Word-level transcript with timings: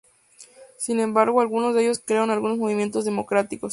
Sin 0.79 0.99
embargo 0.99 1.41
algunos 1.41 1.75
de 1.75 1.83
ellos 1.83 1.99
crearon 2.03 2.31
algunos 2.31 2.57
movimientos 2.57 3.05
democráticos. 3.05 3.69